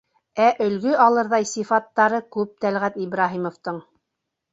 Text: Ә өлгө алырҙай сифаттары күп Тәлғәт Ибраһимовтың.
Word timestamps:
Ә 0.43 0.45
өлгө 0.67 0.93
алырҙай 1.03 1.45
сифаттары 1.49 2.21
күп 2.37 2.55
Тәлғәт 2.65 2.97
Ибраһимовтың. 3.05 3.79